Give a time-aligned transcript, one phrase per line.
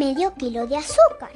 [0.00, 1.30] medio kilo de azúcar.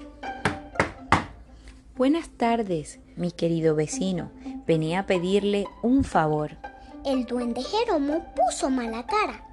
[1.99, 4.31] Buenas tardes, mi querido vecino.
[4.67, 6.53] Venía a pedirle un favor.
[7.05, 9.47] El duende Jeromo puso mala cara,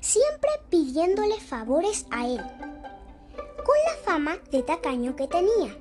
[0.00, 2.40] siempre pidiéndole favores a él,
[3.66, 5.76] con la fama de tacaño que tenía.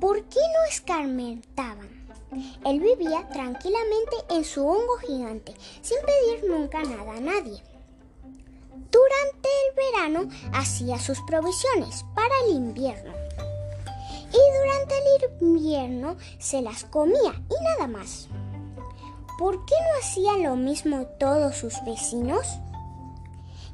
[0.00, 1.90] ¿Por qué no escarmentaban?
[2.64, 7.69] Él vivía tranquilamente en su hongo gigante, sin pedir nunca nada a nadie.
[8.90, 13.12] Durante el verano hacía sus provisiones para el invierno.
[14.32, 18.28] Y durante el invierno se las comía y nada más.
[19.38, 22.46] ¿Por qué no hacían lo mismo todos sus vecinos?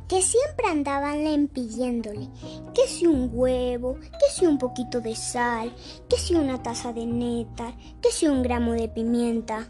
[0.09, 2.29] que siempre andaban pidiéndole
[2.75, 5.75] que si un huevo, que si un poquito de sal,
[6.09, 9.67] que si una taza de néctar, que si un gramo de pimienta.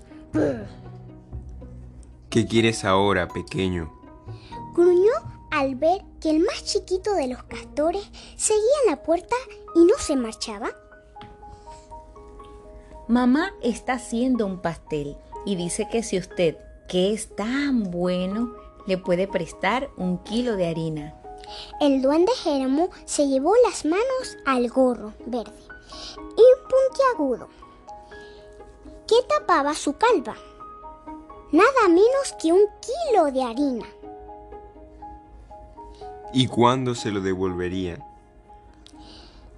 [2.29, 3.93] ¿Qué quieres ahora, pequeño?
[4.75, 5.13] Gruñó
[5.59, 8.05] al ver que el más chiquito de los castores
[8.37, 9.37] seguía en la puerta
[9.75, 10.71] y no se marchaba.
[13.09, 18.55] Mamá está haciendo un pastel y dice que si usted, que es tan bueno,
[18.87, 21.15] le puede prestar un kilo de harina.
[21.81, 25.53] El duende Jeromo se llevó las manos al gorro verde
[26.37, 27.49] y puntiagudo
[29.07, 30.37] que tapaba su calva.
[31.53, 33.87] Nada menos que un kilo de harina.
[36.33, 38.05] ¿Y cuándo se lo devolverían?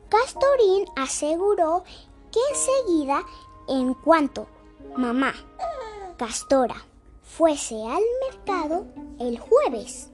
[0.08, 1.84] Castorín aseguró
[2.30, 3.22] que enseguida,
[3.68, 4.46] en cuanto
[4.96, 5.34] mamá,
[6.16, 6.86] Castora,
[7.22, 8.86] fuese al mercado
[9.18, 10.10] el jueves.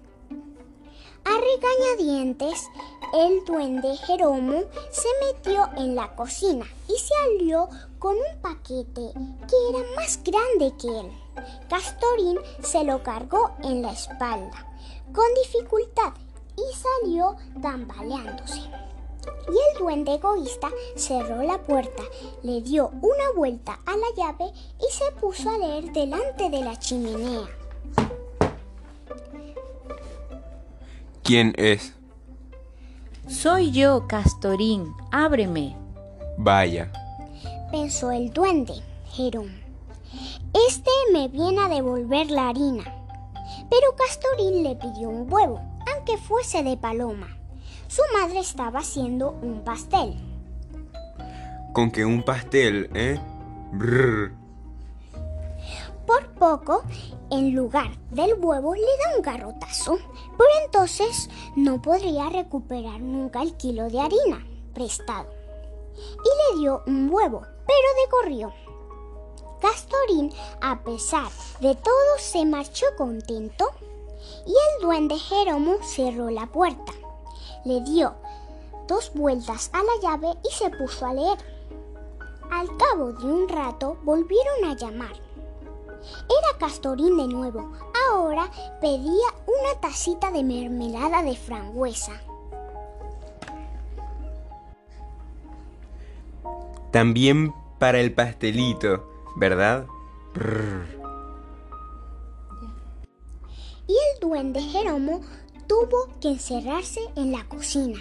[1.25, 2.69] A regañadientes,
[3.15, 7.69] el duende Jeromo se metió en la cocina y se alió
[7.99, 9.13] con un paquete
[9.49, 11.13] que era más grande que él.
[11.69, 14.67] Castorín se lo cargó en la espalda
[15.15, 16.13] con dificultad
[16.57, 18.61] y salió tambaleándose.
[19.49, 22.03] Y el duende egoísta cerró la puerta,
[22.43, 26.79] le dio una vuelta a la llave y se puso a leer delante de la
[26.79, 27.49] chimenea.
[31.23, 31.95] ¿Quién es?
[33.27, 34.95] Soy yo, Castorín.
[35.11, 35.75] Ábreme.
[36.37, 36.93] Vaya.
[37.71, 38.75] Pensó el duende,
[39.07, 39.51] Jerón.
[40.69, 42.85] Este me viene a devolver la harina.
[43.71, 45.61] Pero Castorín le pidió un huevo,
[46.05, 47.29] aunque fuese de paloma.
[47.89, 50.15] Su madre estaba haciendo un pastel.
[51.73, 53.19] Con que un pastel, ¿eh?
[53.73, 54.33] Brrr.
[56.07, 56.83] Por poco,
[57.31, 59.97] en lugar del huevo, le da un garrotazo.
[60.37, 65.31] Por entonces no podría recuperar nunca el kilo de harina prestado.
[65.97, 68.53] Y le dio un huevo, pero decorrió.
[69.63, 73.71] Castorín, a pesar de todo, se marchó contento
[74.47, 76.93] y el duende Jeromo cerró la puerta
[77.65, 78.15] le dio
[78.87, 81.39] dos vueltas a la llave y se puso a leer.
[82.51, 85.13] Al cabo de un rato volvieron a llamar.
[85.13, 87.73] Era Castorín de nuevo.
[88.11, 92.13] Ahora pedía una tacita de mermelada de frambuesa.
[96.91, 99.05] También para el pastelito,
[99.37, 99.87] ¿verdad?
[103.87, 105.21] Y el duende Jeromo
[105.67, 107.99] tuvo que encerrarse en la cocina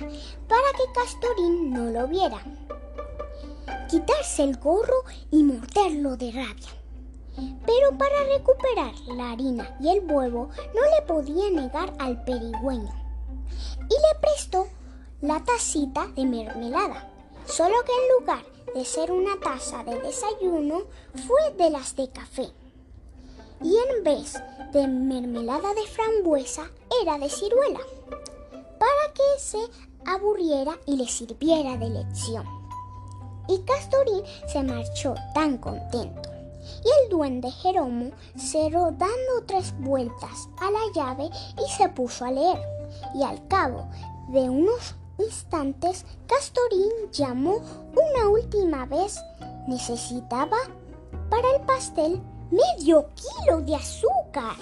[0.47, 2.41] para que Castorín no lo viera.
[3.89, 6.69] Quitarse el gorro y morderlo de rabia.
[7.65, 12.93] Pero para recuperar la harina y el huevo no le podía negar al perigüeño.
[13.79, 14.67] Y le prestó
[15.21, 17.09] la tacita de mermelada.
[17.45, 20.83] Solo que en lugar de ser una taza de desayuno
[21.27, 22.51] fue de las de café
[23.63, 24.33] y en vez
[24.71, 26.69] de mermelada de frambuesa
[27.01, 27.79] era de ciruela,
[28.79, 29.59] para que se
[30.05, 32.45] aburriera y le sirviera de lección.
[33.47, 36.29] Y Castorín se marchó tan contento.
[36.83, 41.29] Y el duende Jeromo cerró dando tres vueltas a la llave
[41.63, 42.61] y se puso a leer.
[43.15, 43.89] Y al cabo
[44.29, 47.61] de unos instantes, Castorín llamó
[47.95, 49.19] una última vez.
[49.67, 50.57] Necesitaba
[51.29, 52.21] para el pastel
[52.53, 54.55] medio kilo de azúcar.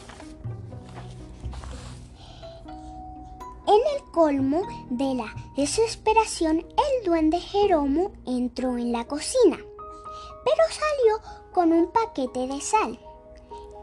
[3.67, 11.51] En el colmo de la desesperación, el duende Jeromo entró en la cocina, pero salió
[11.53, 12.99] con un paquete de sal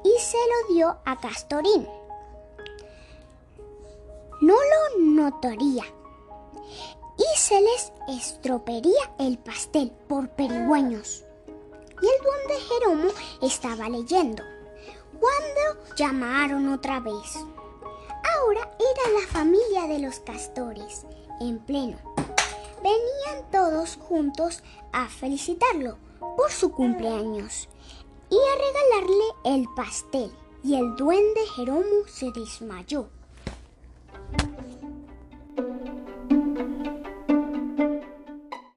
[0.04, 1.86] y se lo dio a Castorín.
[4.40, 5.84] No lo notaría
[7.16, 11.27] y se les estropearía el pastel por perigüeños
[12.00, 13.08] y el duende Jeromo
[13.42, 14.42] estaba leyendo.
[15.18, 17.36] Cuando llamaron otra vez.
[18.36, 21.04] Ahora Era la familia de los castores,
[21.40, 21.98] en pleno.
[22.82, 24.62] Venían todos juntos
[24.92, 25.98] a felicitarlo
[26.36, 27.68] por su cumpleaños
[28.30, 30.32] y a regalarle el pastel.
[30.62, 33.08] Y el duende Jeromo se desmayó